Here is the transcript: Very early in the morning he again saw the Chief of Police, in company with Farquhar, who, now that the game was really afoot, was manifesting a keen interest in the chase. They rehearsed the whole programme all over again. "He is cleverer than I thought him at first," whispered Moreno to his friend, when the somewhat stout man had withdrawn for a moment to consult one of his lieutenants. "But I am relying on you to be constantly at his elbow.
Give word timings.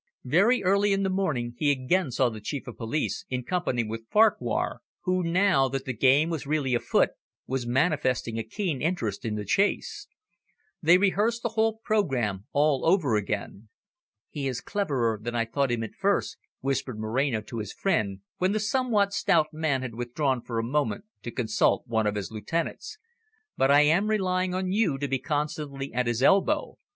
Very 0.25 0.63
early 0.63 0.93
in 0.93 1.03
the 1.03 1.11
morning 1.11 1.53
he 1.59 1.69
again 1.69 2.09
saw 2.09 2.29
the 2.29 2.41
Chief 2.41 2.65
of 2.65 2.75
Police, 2.75 3.23
in 3.29 3.43
company 3.43 3.83
with 3.83 4.09
Farquhar, 4.09 4.81
who, 5.01 5.21
now 5.21 5.67
that 5.69 5.85
the 5.85 5.93
game 5.93 6.31
was 6.31 6.47
really 6.47 6.73
afoot, 6.73 7.11
was 7.45 7.67
manifesting 7.67 8.39
a 8.39 8.43
keen 8.43 8.81
interest 8.81 9.25
in 9.25 9.35
the 9.35 9.45
chase. 9.45 10.07
They 10.81 10.97
rehearsed 10.97 11.43
the 11.43 11.49
whole 11.49 11.77
programme 11.83 12.45
all 12.51 12.83
over 12.83 13.15
again. 13.15 13.69
"He 14.31 14.47
is 14.47 14.59
cleverer 14.59 15.19
than 15.21 15.35
I 15.35 15.45
thought 15.45 15.69
him 15.69 15.83
at 15.83 15.93
first," 15.93 16.37
whispered 16.61 16.99
Moreno 16.99 17.41
to 17.41 17.59
his 17.59 17.71
friend, 17.71 18.21
when 18.39 18.53
the 18.53 18.59
somewhat 18.59 19.13
stout 19.13 19.53
man 19.53 19.83
had 19.83 19.93
withdrawn 19.93 20.41
for 20.41 20.57
a 20.57 20.63
moment 20.63 21.05
to 21.21 21.29
consult 21.29 21.85
one 21.85 22.07
of 22.07 22.15
his 22.15 22.31
lieutenants. 22.31 22.97
"But 23.55 23.69
I 23.69 23.81
am 23.81 24.09
relying 24.09 24.55
on 24.55 24.71
you 24.71 24.97
to 24.97 25.07
be 25.07 25.19
constantly 25.19 25.93
at 25.93 26.07
his 26.07 26.23
elbow. 26.23 26.77